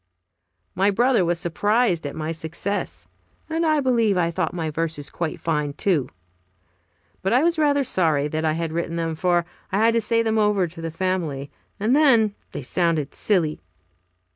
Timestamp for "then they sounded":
11.95-13.13